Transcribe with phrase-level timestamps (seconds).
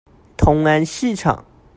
[0.35, 1.45] 同安市場